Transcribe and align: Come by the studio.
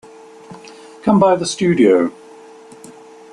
Come 1.03 1.19
by 1.19 1.35
the 1.35 1.45
studio. 1.45 2.11